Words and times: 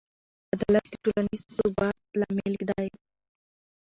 عدالت 0.53 0.85
د 0.91 0.93
ټولنیز 1.03 1.41
ثبات 1.57 1.97
لامل 2.19 2.53
دی. 2.69 2.85